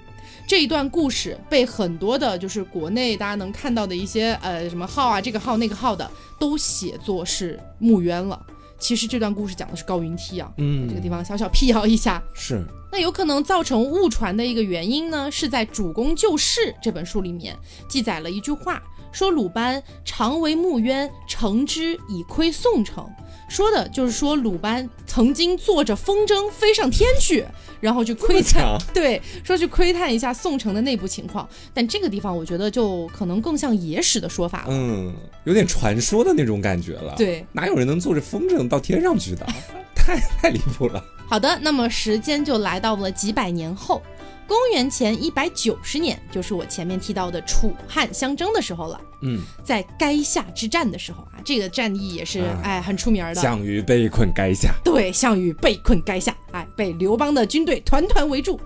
[0.46, 8.46] 这一段故事被很多的，就是国内大家能看到的一些呃什么号啊，这个号那个号的，都写作是墓渊了。
[8.80, 12.24] 其实这段故事讲的是高云梯啊，嗯这个地方小小辟谣一下。
[12.34, 17.56] 是，那有可能造成误传的一个原因呢，是在《主公救世》这本书里面
[17.88, 23.08] 记载了一句话，说鲁班常为墓渊，乘之以亏宋城。
[23.50, 27.44] 说的就是说鲁班曾经坐着风筝飞上天去，
[27.82, 31.50] 然后去窥探 对，说去窥探一下宋城的内部情况。
[31.74, 34.68] 但这个地方我觉得就可能更像野史的说法了。
[34.70, 39.46] 嗯，有点传说的那种感觉了。，对，哪有人能坐着风筝到天上去的？
[40.10, 41.04] 太 太离谱了。
[41.28, 44.02] 好的，那么时间就来到了几百年后，
[44.48, 49.00] 公元前一百九十年，就是我前面提到的楚汉相争的时候了。
[49.22, 53.36] 嗯，在垓下之战的时候啊，这个战役也是啊哎很出名的。
[53.36, 58.60] 项羽被困垓下，对，项羽被困垓下，哎，被刘邦的军队团团围住。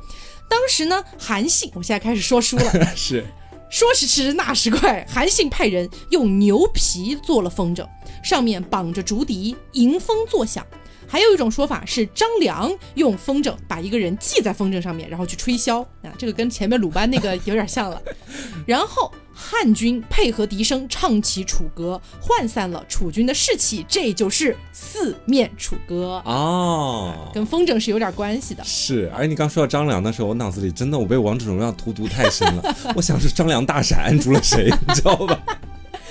[0.48, 3.26] 当时呢，韩信，我现在开始说书了， 是，
[3.70, 7.86] 说时迟，那时快，韩信派人用牛皮做了风筝，
[8.24, 10.66] 上面绑着竹笛，迎风作响。
[11.14, 18.02] 还有一种说法是张良用风筝把一个人系在风筝上面，然后去吹箫啊，这个跟前面鲁班那个有点像了。
[18.66, 27.30] 然后汉军配合笛声唱起楚歌，涣散了楚军的士气，这就是四面楚歌，哦。
[27.32, 28.64] 跟风筝是有点关系的。
[28.64, 32.76] 是，而你刚说到张良的时候，我脑子里真的我被王者荣耀荼毒太深了。
[32.96, 35.40] 我想是张良大闪按住了谁， 你知道吧？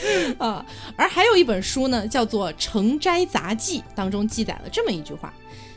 [0.39, 0.65] 啊，
[0.97, 5.33] 而还有一本书呢，叫做《成斋杂记》，当中记载了这么一句话：“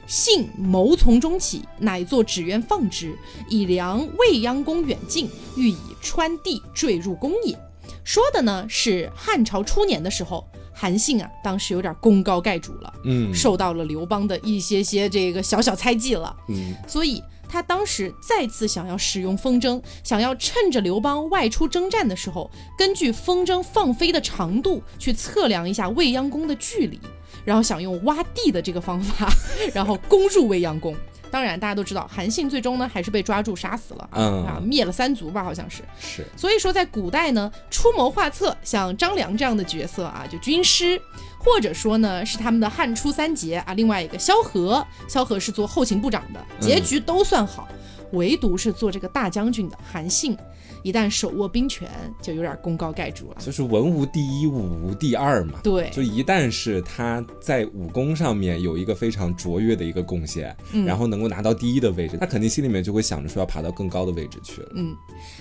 [0.07, 3.17] 信谋从中起，乃作纸鸢放之，
[3.49, 7.57] 以量未央宫远近，欲以穿地坠入宫也。”
[8.03, 16.35] 说的呢是汉朝初年的时候，韩信啊，当时有点功高盖主了，嗯受到了刘邦的一些些这个小小猜忌了。
[16.49, 26.99] 嗯，所以他当时再次想要使用风筝，想要趁着刘邦外出征战的时候，根据风筝放飞的长度去测量一下未央宫的距离，
[27.43, 29.27] 然后想用挖地的这个方法，
[29.73, 30.95] 然后攻入未央宫。
[31.31, 35.84] 当然，大家都知道，韩信最终呢还是被抓住杀死了，嗯啊，灭了三族吧，好像是。
[35.99, 41.01] 是，所以说，在古代呢，出谋划策，像张良这样的角色啊，就军师，
[41.45, 47.67] 或者说呢是他们的汉初三杰啊，另外一个萧何，萧何是做后勤部长的，结局都算好，
[48.13, 50.36] 唯独是做这个大将军的韩信，
[50.81, 51.88] 一旦手握兵权，
[52.19, 53.38] 就有点功高盖主了。
[53.39, 55.60] 就是文无第一，武无第二嘛。
[55.63, 64.71] 对，就一旦是他在武功上面有一个非常卓越的一个贡献，嗯然后能够拿到第一的位置，他肯定心里面就会想着说要爬到更高的位置去了。
[64.75, 64.95] 嗯，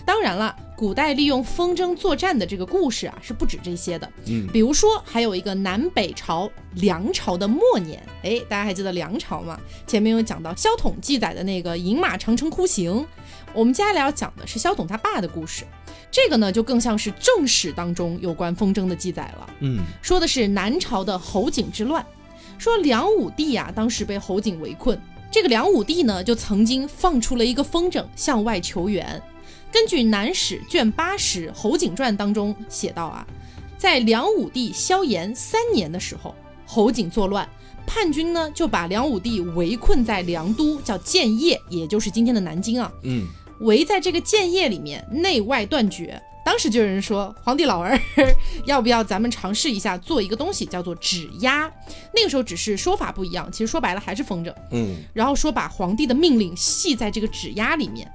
[0.05, 4.11] 当然了，古代利用风筝作战的这个故事啊，是不止这些的。
[4.27, 8.03] 嗯比如说还有一个南北朝梁朝的末年。
[8.23, 9.59] 哎，大家还记得梁朝吗？
[9.87, 13.07] 前面有讲到萧统记载的那个饮马长城哭行，
[13.53, 15.65] 我们接下来要讲的是萧统他爸的故事。
[16.11, 19.51] 这个呢，就更像是正史当中有关风筝的记载了。
[19.61, 22.05] 嗯，说的是南朝的侯景之乱，
[22.59, 24.99] 说梁武帝啊，当时被侯景围困，
[25.31, 29.23] 这个梁武帝呢，就曾经放出了一个风筝向外求援。
[29.75, 33.27] 根据《南史》卷八十《侯景传》当中写道啊，
[33.77, 36.33] 在梁武帝萧炎三年的时候，
[36.65, 37.47] 侯景作乱，
[37.85, 42.93] 叛军呢就把梁武帝围困在梁都，叫建业，也就是今天的南京啊。
[43.03, 43.27] 嗯，
[43.63, 46.23] 围在这个建业里面，内外断绝。
[46.45, 47.99] 当时就有人说，皇帝老儿，
[48.67, 51.69] 要不要咱们尝试一下做一个东西，叫做指压？
[52.15, 54.55] 那个时候只是说法不一样，其实说白了还是风筝。
[54.71, 58.09] 嗯，然后说把皇帝的命令系在这个指压里面。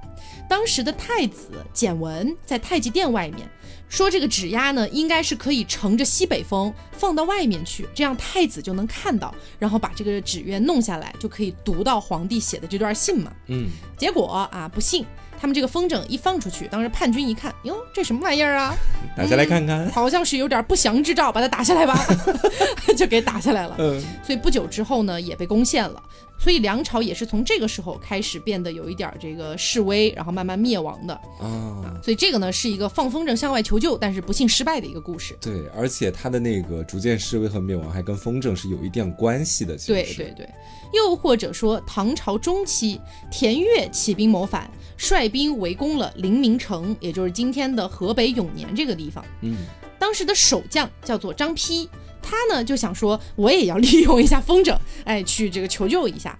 [0.50, 3.48] 当时的太子简文在太极殿外面
[3.88, 13.32] 说，这个指压呢，应该是可以乘着西北风放到外面去，这样太子就能看到，然后把这个纸鸢弄下来，就可以读到皇帝写的这段信嘛。
[13.46, 15.06] 嗯，结果啊，不幸
[15.40, 18.76] 他们这个风筝一放出去，当时叛军一看，哟，这什么玩意儿啊？
[19.16, 21.98] 打下来看看，好像是有点不祥之兆，把它打下来吧，
[22.94, 23.74] 就给打下来了。
[23.78, 26.02] 嗯，所以不久之后呢，也被攻陷了。
[26.38, 32.00] 所以梁朝也是从这个时候开始变得有一点这个示威，然后慢慢灭亡的啊。
[32.02, 35.36] 所以这个呢是一个放风筝向外求救，但是不幸失败的一个故事。
[35.38, 39.76] 对，而且他的那个逐渐示威和灭亡还跟风筝是有一定关系的。
[39.86, 40.48] 对对对，
[40.94, 42.98] 又或者说唐朝中期，
[43.30, 49.24] 田悦起兵谋反，率兵围攻了临明城，也就是今天的河北永年这个地方。
[49.40, 49.56] 嗯，
[49.98, 51.88] 当时的守将叫做张丕。
[52.22, 56.38] 他呢就想说，我也要利用一下风筝， 哎，去这个求救一下。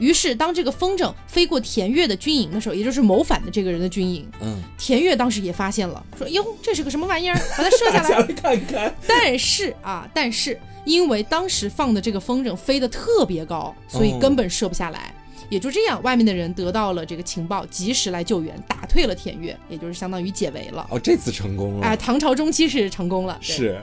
[0.00, 8.92] 于是，当这个风筝飞过田悦的军营的时候，也就是谋反的这个人的军营，嗯，田悦当时也发现了，说哟，这是个什么玩意儿， 把它射下来看看。
[9.06, 15.14] 但是啊，但是因为当时放的这个风筝飞得特别高，所以根本射不下来。
[15.50, 20.86] 也就这样，外面的人得到了这个情报，及时来救援，打退了田悦，也就是相当于解围了。
[20.90, 21.86] 哦，这次成功了。
[21.86, 23.36] 哎，唐朝中期是成功了。
[23.42, 23.78] 是。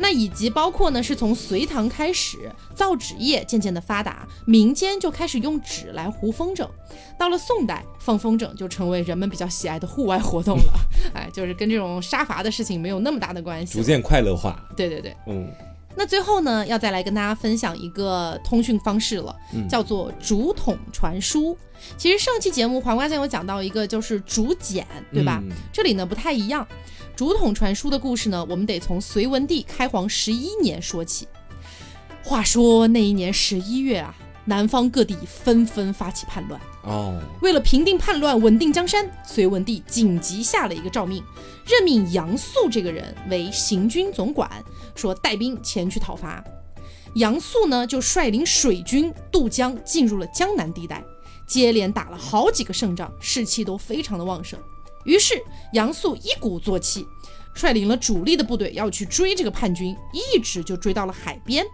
[0.00, 6.64] 那以及包括呢，是从隋唐开始，造纸业渐渐的发达，民间就开始用纸来糊风筝。
[7.18, 10.72] 到了宋代，放风筝就成为人们比较喜爱的户外活动了。
[11.14, 14.62] 哎，就是跟这种杀伐的事情没有那么大的关系，逐渐快乐化。
[14.76, 15.50] 对对对，嗯。
[15.98, 19.34] 那最后呢，要再来跟大家分享一个通讯方式了，
[19.68, 21.58] 叫做竹筒传书。
[21.96, 25.42] 其实上期节目黄瓜酱有讲到一个，就是竹简，对吧？
[25.72, 26.64] 这里呢不太一样。
[27.16, 31.26] 竹筒传书的故事呢，我们得从隋文帝开皇十一年说起。
[32.22, 34.14] 话说那一年十一月啊，
[34.48, 37.20] 南方各地纷纷发起叛乱哦。
[37.42, 41.22] 为了平定叛乱、稳定江山，隋文帝紧急下了一个诏命，
[41.66, 44.50] 任命杨素这个人为行军总管，
[44.94, 46.42] 说带兵前去讨伐。
[47.16, 51.04] 杨素呢，就率领水军渡江，进入了江南地带，
[51.46, 54.58] 接连打了好几个胜仗，士气都非常的旺盛。
[55.04, 55.34] 于是
[55.74, 57.06] 杨素一鼓作气，
[57.54, 61.66] 率领了主力的部队要去追这个叛军，一直就追到了海边。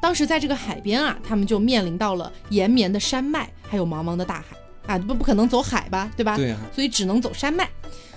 [0.00, 6.36] 当时在这个海边啊，他们就面临到了延绵的山脉，还有茫茫的大海啊，不不可能走海吧，对吧？
[6.36, 7.68] 对啊，所以只能走山脉。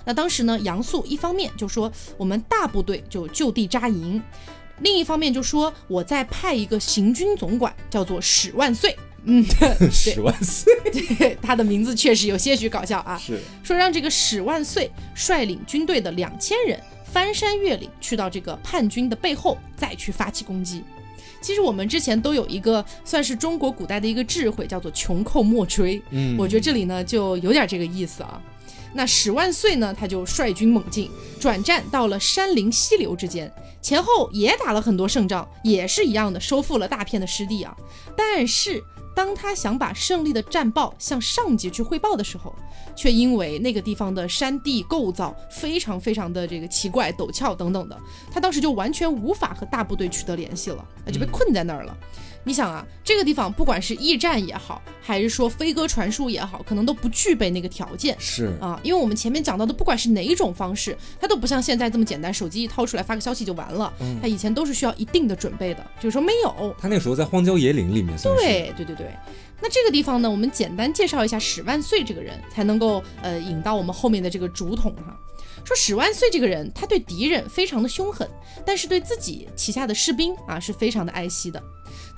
[0.04, 4.22] 那当时呢，杨素一方面就说我们大部队就就地扎营，
[4.80, 8.96] 另一方面就说我再派一个行军总管，叫做史万岁。
[9.24, 9.44] 嗯，
[9.92, 10.72] 史万岁，
[11.18, 13.18] 对， 他的名字确实有些许搞笑啊。
[13.18, 16.80] 是说让这个史万岁率领军队的两千人
[17.12, 20.84] 翻山越岭，去到这个叛军的背后，再去发起攻击。
[21.40, 26.00] 其实我们之前都有一个算是中国古代的一个智慧，叫做穷寇莫追。
[26.10, 28.40] 嗯，我觉得这里呢就有点这个意思啊。
[28.92, 37.76] 那史万岁呢，他就率军猛进，转战到了山林溪流之间，前后也打了很多胜仗，也是一样的收复了大片的失地啊。
[38.16, 38.82] 但是。
[39.14, 42.54] 当他想把胜利的战报向上级去汇报的时候，
[42.96, 47.98] 却因为那个地方的山地构造非常非常的这个奇怪陡峭等等的，
[48.30, 51.96] 他当时就完全无法和大部队取得联系了，那就被困在那儿了。
[52.42, 58.16] 你想啊，这个地方不管是驿站也好，还是说飞鸽传书也好，可能都不具备那个条件。
[58.18, 63.92] 是啊，因为我们前面讲到的，不管是哪一种方式，它都不像现在这么简单，手机一掏出来发个消息就完了。
[64.22, 66.74] 它以前都是需要一定的准备的，就是说没有。
[66.80, 68.16] 他那时候在荒郊野岭里面。
[68.22, 69.14] 对对对对。
[69.60, 75.14] 那这个地方呢，我们简单介绍一下史万岁这个人，才能够呃引到我们后面的这个竹筒哈。
[75.62, 78.26] 说史万岁这个人，他对敌人非常的凶狠，
[78.64, 81.62] 但是对自己旗下的士兵啊是非常的爱惜的。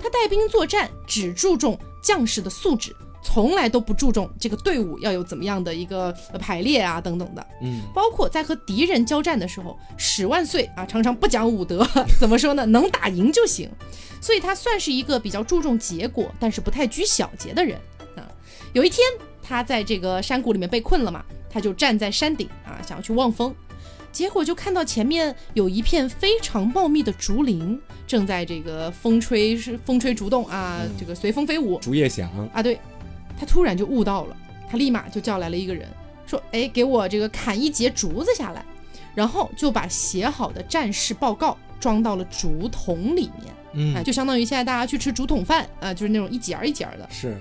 [0.03, 7.47] 他带兵作战，只注重将士的素质，从来都不注重这个队伍要有怎么样的一个呃排列啊等等的。
[7.61, 11.87] 嗯，包括在和敌人交战的时候，史万岁啊常常不讲武德，
[12.19, 12.65] 怎么说呢？
[12.65, 13.71] 能打赢就行。
[14.19, 17.79] 所以他算是一个比较注重结果，但是不太拘小节的人
[18.17, 18.27] 啊。
[18.73, 19.07] 有一天，
[19.41, 23.55] 他在这个山谷里面被困了嘛，他就站在山顶啊，想要去望风。
[24.13, 32.61] 结果就看到前面有一片非常茂密的竹林，正在这个风吹是风吹竹动啊，这个随风飞舞竹叶响，啊。
[32.61, 32.79] 对，
[33.37, 34.37] 他突然就悟到了，
[34.69, 35.89] 他立马就叫来了一个人，
[36.27, 38.63] 说：“哎，给我这个砍一截竹子下来。”
[39.15, 47.07] 然后就把写好的战事报告装到了竹筒里面，嗯哎，就相当于现在大家去吃竹筒饭啊，就是那种一节儿一节儿的。
[47.11, 47.35] 是，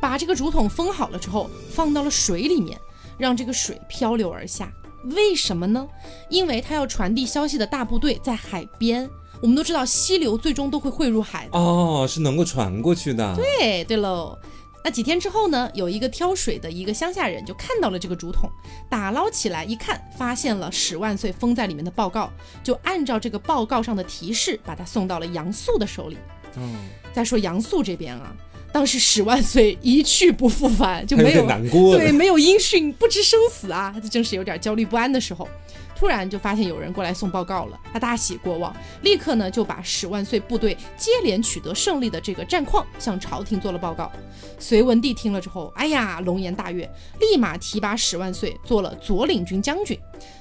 [0.00, 2.76] 把这个竹筒封好了之后，放到了水里面，
[3.16, 4.72] 让这个水漂流而下。
[5.04, 5.86] 为什么呢？
[6.28, 9.08] 因为他要传递消息的大部队在海边。
[9.40, 11.56] 我们都知道，溪流最终都会汇入海的。
[11.56, 14.36] 哦，是能够传过去的，对对喽。
[14.82, 18.50] 那几天之后呢，有一个挑水的一个乡下人就看到了这个竹筒，
[18.88, 22.32] 打捞起来一看，发现了史万岁封在里面的报告，
[22.64, 26.16] 就按照这个报告上的提示，把它送到了杨素的手里。
[26.56, 26.74] 嗯，
[27.12, 28.34] 再说杨素这边啊，
[28.72, 33.92] 当时十万岁一去不复返， 就没有难过，对，没有音讯，不知生死啊！
[33.94, 35.48] 他正是有点焦虑不安的时候，
[35.96, 44.12] 突然就发现有人过来送报告了，他大喜过望，立刻呢就把十万岁部队接连取得胜利的这个战况向朝廷做了报告。
[44.58, 46.88] 隋文帝听了之后，哎呀，龙颜大悦，
[47.20, 49.98] 立马提拔十万岁做了左领军将军。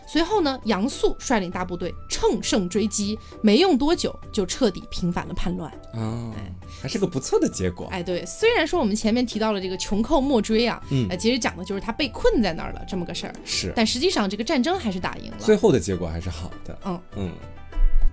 [0.07, 5.71] 随后呢，杨素率领大部队乘胜追击，没用多久就彻底平反了叛乱。
[5.93, 6.33] 啊，
[6.81, 11.05] 还是个不错的结果，哎，对，虽然说我们前面提到了这个穷寇莫追啊，嗯。
[11.09, 15.37] 呃，其实讲的就是他被困在那儿了这么个事儿，是，但实际上这个战争还是打赢了。
[15.39, 17.01] 最后的结果还是好的，嗯。
[17.17, 17.31] 嗯。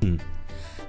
[0.03, 0.19] 嗯，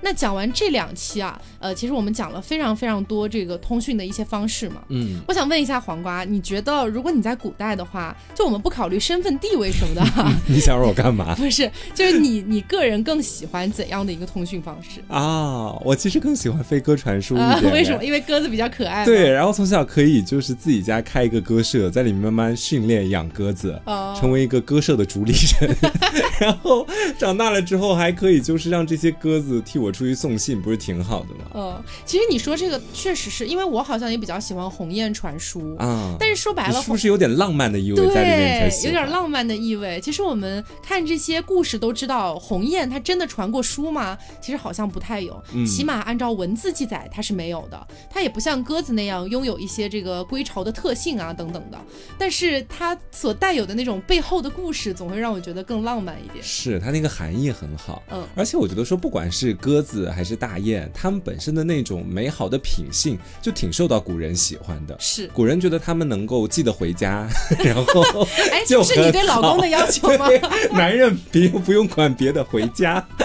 [0.05, 4.75] 那讲完这两期啊，呃，其实我们讲了非常非常多这个通讯的一些方式嘛。
[4.89, 15.01] 嗯，我想问一下黄瓜，你觉得如果你在古代的话，就我们不考虑身份地位什么的哈， 你想让我干嘛 不是，就是你你个人更喜欢怎样的一个通讯方式？
[15.07, 15.73] 啊？
[15.83, 18.03] 我其实更喜欢飞鸽传书一啊、点，为什么？？
[18.03, 19.03] 因为鸽子比较可爱。
[19.05, 25.75] 对，然后从小可以就是自己家开一个鸽舍，在里面慢慢训练养鸽子，哦成为一个鸽舍的主理人。
[26.39, 26.85] 然后
[27.17, 31.45] 长大了之后，还可以就是让这些鸽子替我出去送信，不是挺好的吗？
[31.53, 38.69] 嗯，其实你说这个确实是因为我好像也比较喜欢鸿雁传书，啊，但是说白了，是不是有点浪漫的意味在里面？
[38.69, 39.99] 才对，有点浪漫的意味。
[40.01, 44.17] 其实我们看这些故事都知道，鸿雁它真的传过书吗？
[44.41, 47.87] 其实好像不太有，嗯起码按照文字记载它是没有的。
[48.09, 51.77] 它也不像鸽子那样拥有一些这个归巢的特性啊等等的，
[52.17, 56.43] 但是它所带有的那种背后的故事，总会让我觉得更浪漫一点。
[56.43, 64.95] 是它那个含义很好，嗯而且我觉得说，不管是鸽子还是大雁，它们本身的那种美好的品性，就挺受到古人喜欢的。
[64.99, 67.27] 是，古人觉得他们能够记得回家，
[67.63, 68.03] 然后
[68.51, 70.27] 哎，这不是你对老公的要求吗？
[70.29, 73.05] 对男人不用不用管别的，回家。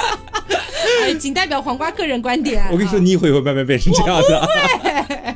[1.02, 2.62] 哎，仅代表黄瓜个人观点。
[2.70, 5.29] 我跟你说，啊你以后也会慢慢变成这样的。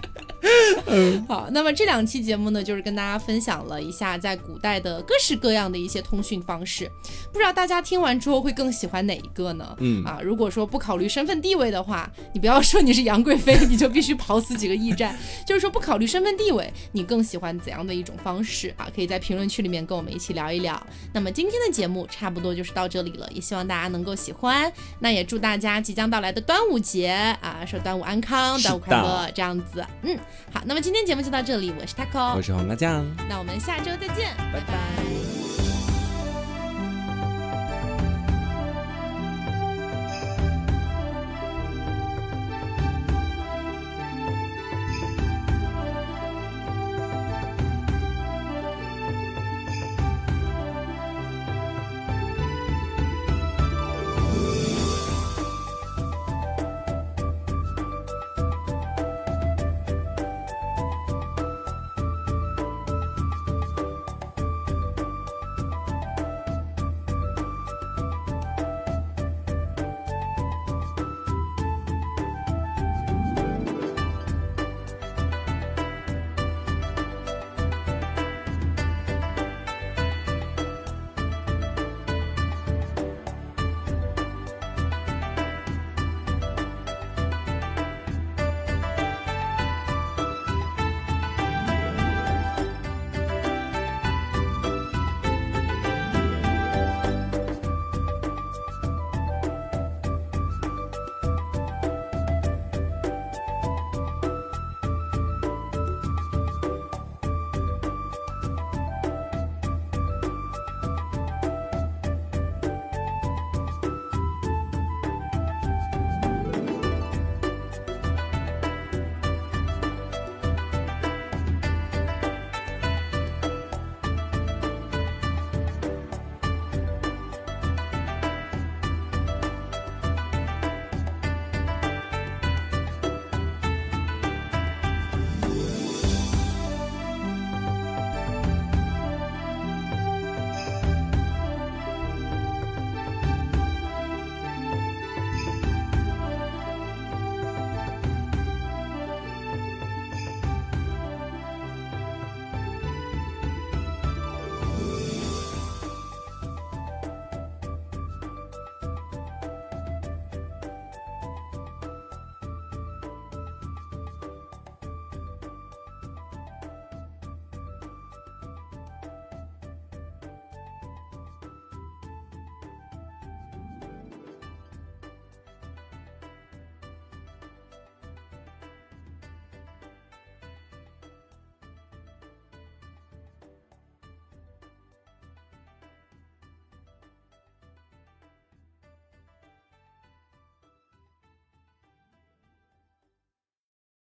[1.28, 6.90] 好，那么这两期节目呢，就是跟大家分享了一下在古代的各式各样的一些通讯方式。
[7.32, 9.76] 不知道大家听完之后会更喜欢哪一个呢？
[9.80, 15.16] 嗯啊，如果说不考虑身份地位的话，你不要说你是杨贵妃， 你就必须跑死几个驿站。
[15.46, 18.88] 就是说不考虑身份地位，你更喜欢怎样的一种方式啊？
[18.94, 20.80] 可以在评论区里面跟我们一起聊一聊。
[21.12, 24.72] 那么今天的节目差不多就是到这里了，也希望大家能够喜欢。
[25.00, 27.08] 那也祝大家即将到来的端午节
[27.40, 29.84] 啊，说端午安康，端午快乐，这样子。
[30.02, 30.18] 嗯，
[30.52, 33.02] 好，那么今天节目就到这里，我是 taco，我是黄瓜酱。
[33.26, 34.74] 那我们下周再见，拜拜